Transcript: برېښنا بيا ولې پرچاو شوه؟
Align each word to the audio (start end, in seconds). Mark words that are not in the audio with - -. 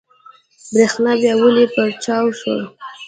برېښنا 0.73 1.11
بيا 1.21 1.33
ولې 1.41 1.65
پرچاو 1.73 2.27
شوه؟ 2.39 2.59